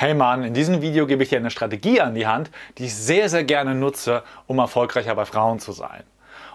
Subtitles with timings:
[0.00, 2.94] Hey Mann, in diesem Video gebe ich dir eine Strategie an die Hand, die ich
[2.94, 6.04] sehr, sehr gerne nutze, um erfolgreicher bei Frauen zu sein.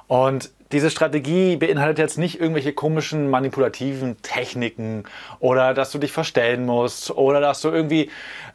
[0.08, 5.04] Und diese Strategie beinhaltet jetzt nicht irgendwelche komischen manipulativen Techniken
[5.42, 8.10] oder dass du dich verstellen musst oder dass du irgendwie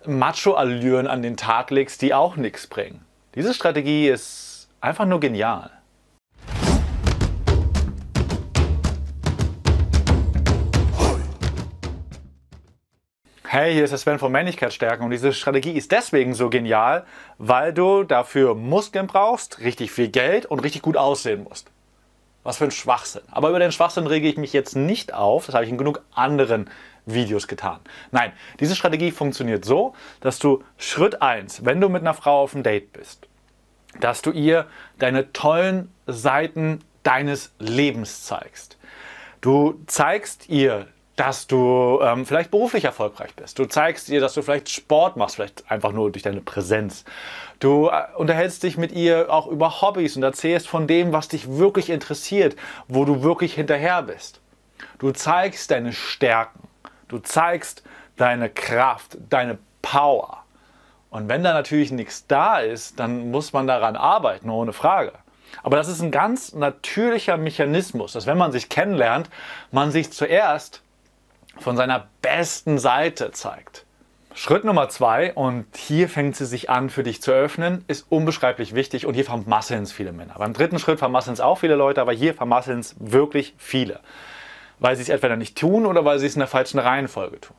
[0.06, 3.04] Macho-Allüren an den Tag legst, die auch nichts bringen.
[3.34, 5.70] Diese Strategie ist einfach nur genial.
[13.50, 17.06] Hey, hier ist der Sven von Männlichkeitsstärken und diese Strategie ist deswegen so genial,
[17.38, 21.70] weil du dafür Muskeln brauchst, richtig viel Geld und richtig gut aussehen musst.
[22.42, 23.22] Was für ein Schwachsinn.
[23.30, 26.02] Aber über den Schwachsinn rege ich mich jetzt nicht auf, das habe ich in genug
[26.14, 26.68] anderen
[27.06, 27.80] Videos getan.
[28.10, 32.52] Nein, diese Strategie funktioniert so, dass du Schritt 1, wenn du mit einer Frau auf
[32.52, 33.28] einem Date bist,
[33.98, 34.66] dass du ihr
[34.98, 38.76] deine tollen Seiten deines Lebens zeigst.
[39.40, 40.86] Du zeigst ihr
[41.18, 43.58] dass du ähm, vielleicht beruflich erfolgreich bist.
[43.58, 47.04] Du zeigst ihr, dass du vielleicht Sport machst, vielleicht einfach nur durch deine Präsenz.
[47.58, 51.58] Du äh, unterhältst dich mit ihr auch über Hobbys und erzählst von dem, was dich
[51.58, 52.54] wirklich interessiert,
[52.86, 54.40] wo du wirklich hinterher bist.
[55.00, 56.68] Du zeigst deine Stärken.
[57.08, 57.82] Du zeigst
[58.16, 60.44] deine Kraft, deine Power.
[61.10, 65.14] Und wenn da natürlich nichts da ist, dann muss man daran arbeiten, ohne Frage.
[65.64, 69.28] Aber das ist ein ganz natürlicher Mechanismus, dass wenn man sich kennenlernt,
[69.72, 70.82] man sich zuerst
[71.60, 73.84] von seiner besten Seite zeigt.
[74.34, 78.74] Schritt Nummer zwei, und hier fängt sie sich an für dich zu öffnen, ist unbeschreiblich
[78.74, 80.34] wichtig und hier vermasseln es viele Männer.
[80.38, 83.98] Beim dritten Schritt vermasseln es auch viele Leute, aber hier vermasseln es wirklich viele.
[84.78, 87.56] Weil sie es entweder nicht tun oder weil sie es in der falschen Reihenfolge tun.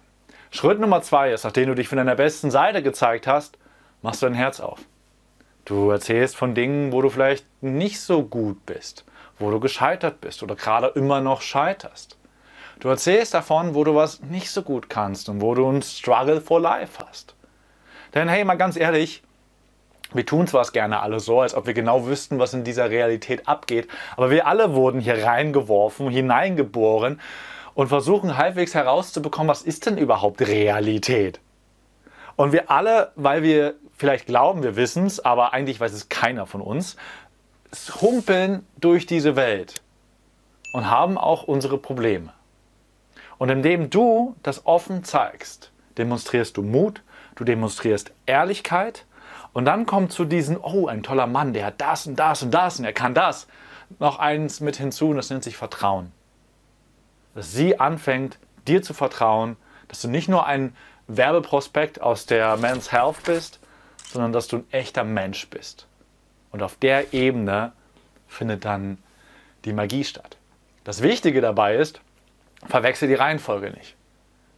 [0.52, 3.58] Schritt Nummer zwei ist, nachdem du dich von deiner besten Seite gezeigt hast,
[4.02, 4.80] machst du dein Herz auf.
[5.66, 9.03] Du erzählst von Dingen, wo du vielleicht nicht so gut bist,
[9.38, 12.19] wo du gescheitert bist oder gerade immer noch scheiterst.
[12.80, 16.39] Du erzählst davon, wo du was nicht so gut kannst und wo du einen Struggle
[16.39, 17.36] for Life hast.
[18.13, 19.21] Denn hey, mal ganz ehrlich,
[20.13, 23.49] wir tun zwar gerne alle so, als ob wir genau wüssten, was in dieser Realität
[23.49, 27.20] abgeht, aber wir alle wurden hier reingeworfen, hineingeboren
[27.73, 31.42] und versuchen halbwegs herauszubekommen, was ist denn überhaupt Realität?
[32.37, 36.45] Und wir alle, weil wir vielleicht glauben, wir wissen es, aber eigentlich weiß es keiner
[36.45, 36.95] von uns,
[38.02, 39.81] humpeln durch diese Welt
[40.71, 42.33] und haben auch unsere Probleme.
[43.39, 47.02] Und indem du das offen zeigst, demonstrierst du Mut,
[47.36, 49.05] du demonstrierst Ehrlichkeit
[49.54, 52.52] und dann kommt zu diesem, oh, ein toller Mann, der hat das und das und
[52.52, 53.48] das und er kann das,
[53.98, 56.11] noch eins mit hinzu und das nennt sich Vertrauen.
[57.33, 59.55] Dass sie anfängt, dir zu vertrauen,
[59.88, 60.76] dass du nicht nur ein
[61.08, 63.60] Werbeprospekt aus der Men's Health bist,
[64.11, 65.88] sondern dass du ein echter Mensch bist.
[66.52, 67.72] Und auf der Ebene
[68.28, 68.98] findet dann
[69.64, 70.38] die Magie statt.
[70.83, 72.02] Das Wichtige dabei ist,
[72.67, 73.95] verwechsel die Reihenfolge nicht.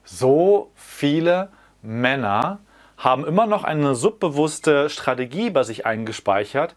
[0.03, 1.49] So viele
[1.81, 2.59] Männer
[2.97, 6.75] haben immer noch eine subbewusste Strategie bei sich eingespeichert,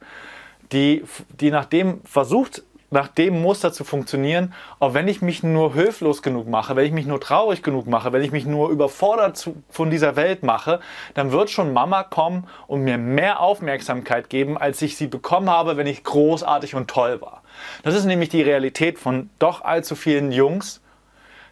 [0.72, 1.04] die,
[1.40, 6.22] die nach dem versucht, nach dem Muster zu funktionieren, auch wenn ich mich nur hilflos
[6.22, 9.56] genug mache, wenn ich mich nur traurig genug mache, wenn ich mich nur überfordert zu,
[9.68, 10.80] von dieser Welt mache,
[11.14, 15.76] dann wird schon Mama kommen und mir mehr Aufmerksamkeit geben, als ich sie bekommen habe,
[15.76, 17.42] wenn ich großartig und toll war.
[17.82, 20.80] Das ist nämlich die Realität von doch allzu vielen Jungs,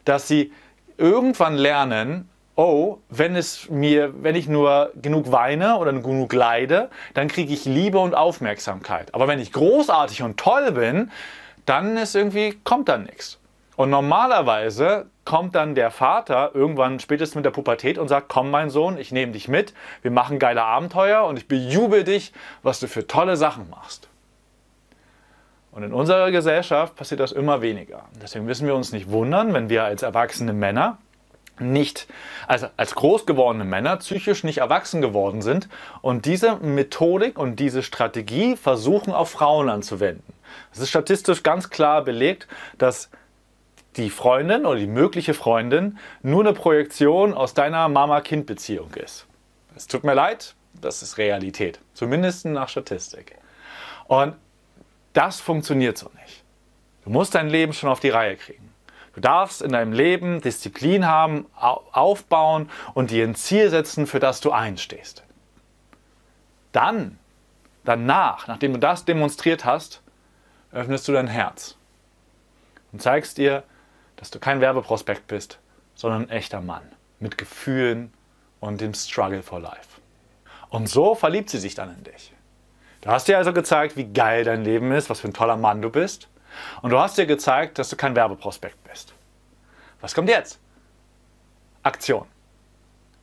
[0.04, 0.52] dass sie
[0.98, 7.28] irgendwann lernen, oh, wenn es mir, wenn ich nur genug weine oder genug leide, dann
[7.28, 9.14] kriege ich Liebe und Aufmerksamkeit.
[9.14, 11.10] Aber wenn ich großartig und toll bin,
[11.66, 13.38] dann ist irgendwie, kommt dann nichts.
[13.76, 18.70] Und normalerweise kommt dann der Vater irgendwann spätestens mit der Pubertät und sagt, komm mein
[18.70, 22.86] Sohn, ich nehme dich mit, wir machen geile Abenteuer und ich bejubel dich, was du
[22.86, 24.08] für tolle Sachen machst.
[25.72, 28.04] Und in unserer Gesellschaft passiert das immer weniger.
[28.20, 30.98] Deswegen müssen wir uns nicht wundern, wenn wir als erwachsene Männer
[31.58, 32.06] nicht,
[32.46, 35.68] also als groß gewordene Männer psychisch nicht erwachsen geworden sind
[36.02, 40.32] und diese Methodik und diese Strategie versuchen auf Frauen anzuwenden.
[40.72, 43.10] Es ist statistisch ganz klar belegt, dass
[43.96, 49.26] die Freundin oder die mögliche Freundin nur eine Projektion aus deiner Mama-Kind-Beziehung ist.
[49.76, 53.36] Es tut mir leid, das ist Realität, zumindest nach Statistik.
[54.06, 54.34] Und
[55.12, 56.42] das funktioniert so nicht.
[57.04, 58.72] Du musst dein Leben schon auf die Reihe kriegen.
[59.14, 64.40] Du darfst in deinem Leben Disziplin haben, aufbauen und dir ein Ziel setzen, für das
[64.40, 65.22] du einstehst.
[66.72, 67.18] Dann,
[67.84, 70.00] danach, nachdem du das demonstriert hast,
[70.72, 71.76] öffnest du dein Herz
[72.92, 73.64] und zeigst dir,
[74.16, 75.58] dass du kein Werbeprospekt bist,
[75.94, 76.82] sondern ein echter Mann
[77.20, 78.12] mit Gefühlen
[78.60, 80.00] und dem Struggle for Life.
[80.70, 82.32] Und so verliebt sie sich dann in dich.
[83.02, 85.82] Du hast dir also gezeigt, wie geil dein Leben ist, was für ein toller Mann
[85.82, 86.28] du bist.
[86.82, 89.12] Und du hast dir gezeigt, dass du kein Werbeprospekt bist.
[90.00, 90.58] Was kommt jetzt?
[91.82, 92.26] Aktion.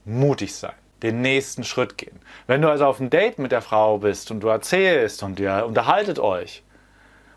[0.04, 0.74] Mutig sein.
[1.02, 2.20] den nächsten Schritt gehen.
[2.46, 5.64] Wenn du also auf einem Date mit der Frau bist und du erzählst und ihr
[5.66, 6.62] unterhaltet euch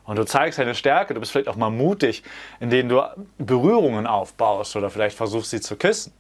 [0.03, 2.23] und du zeigst deine Stärke, du bist vielleicht auch mal mutig,
[2.59, 3.01] indem du
[3.37, 6.13] Berührungen aufbaust oder vielleicht versuchst sie zu küssen.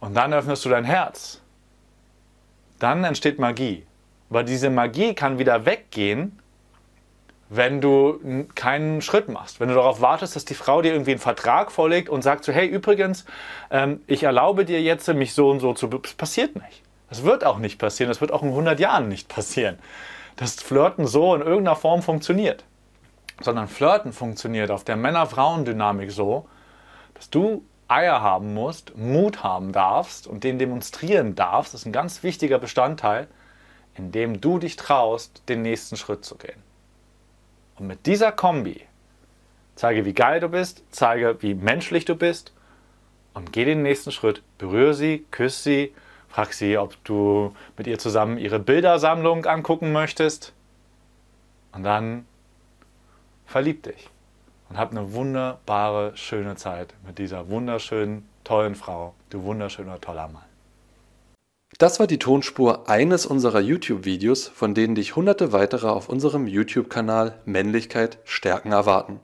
[0.00, 1.40] Und dann öffnest du dein Herz.
[2.78, 3.86] Dann entsteht Magie.
[4.30, 6.38] Aber diese Magie kann wieder weggehen,
[7.50, 9.60] wenn du keinen Schritt machst.
[9.60, 12.52] Wenn du darauf wartest, dass die Frau dir irgendwie einen Vertrag vorlegt und sagt so,
[12.52, 13.24] hey, übrigens,
[13.70, 15.86] ähm, ich erlaube dir jetzt, mich so und so zu...
[15.86, 16.82] Das passiert nicht.
[17.10, 18.08] Das wird auch nicht passieren.
[18.08, 19.78] Das wird auch in 100 Jahren nicht passieren.
[20.36, 22.64] Dass Flirten so in irgendeiner Form funktioniert.
[23.40, 26.48] Sondern Flirten funktioniert auf der Männer-Frauen-Dynamik so,
[27.14, 31.74] dass du Eier haben musst, Mut haben darfst und den demonstrieren darfst.
[31.74, 33.28] Das ist ein ganz wichtiger Bestandteil,
[33.96, 36.62] indem du dich traust, den nächsten Schritt zu gehen.
[37.76, 38.82] Und mit dieser Kombi
[39.74, 42.52] zeige, wie geil du bist, zeige, wie menschlich du bist
[43.34, 44.42] und geh den nächsten Schritt.
[44.58, 45.94] Berühre sie, küsse sie,
[46.28, 50.52] frag sie, ob du mit ihr zusammen ihre Bildersammlung angucken möchtest.
[51.72, 52.26] Und dann
[53.46, 54.08] verlieb dich
[54.68, 59.14] und hab eine wunderbare, schöne Zeit mit dieser wunderschönen, tollen Frau.
[59.30, 60.53] Du wunderschöner, toller Mann.
[61.84, 67.42] Das war die Tonspur eines unserer YouTube-Videos, von denen dich hunderte weitere auf unserem YouTube-Kanal
[67.44, 69.20] Männlichkeit stärken erwarten.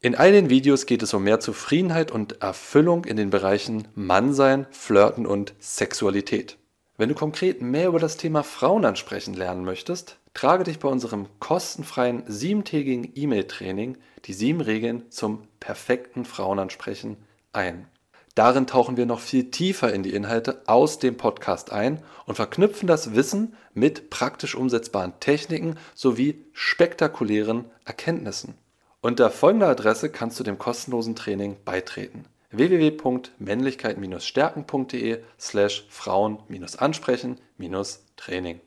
[0.00, 4.66] In all den Videos geht es um mehr Zufriedenheit und Erfüllung in den Bereichen Mannsein,
[4.72, 6.58] Flirten und Sexualität.
[6.98, 11.28] Wenn du konkret mehr über das Thema Frauen ansprechen lernen möchtest, trage dich bei unserem
[11.38, 17.16] kostenfreien siebentägigen E-Mail-Training die sieben Regeln zum perfekten Frauenansprechen
[17.52, 17.86] ein.
[18.34, 22.86] Darin tauchen wir noch viel tiefer in die Inhalte aus dem Podcast ein und verknüpfen
[22.86, 28.54] das Wissen mit praktisch umsetzbaren Techniken sowie spektakulären Erkenntnissen.
[29.02, 38.60] Unter folgender Adresse kannst du dem kostenlosen Training beitreten: www.männlichkeit-stärken.de slash Frauen-ansprechen-training.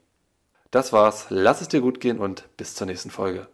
[0.70, 3.48] Das war's, lass es dir gut gehen und bis zur nächsten Folge.